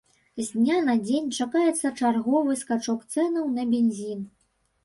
[0.37, 4.27] З дня на дзень чакаецца чарговы скачок цэнаў на бензін.